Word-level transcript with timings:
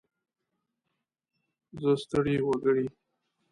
زه 1.81 1.91
ستړی 2.03 2.35
وګړی. 2.47 2.85